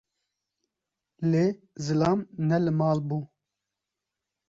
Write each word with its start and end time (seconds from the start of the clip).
Lê 1.31 1.45
zilam 1.85 2.19
ne 2.47 2.57
li 2.65 2.71
mal 2.79 2.99
bû 3.07 3.19